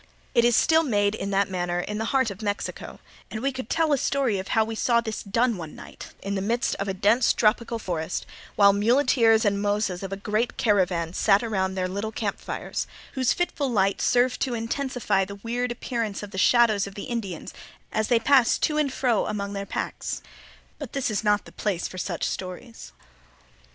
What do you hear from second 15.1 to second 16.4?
the weird appearance of the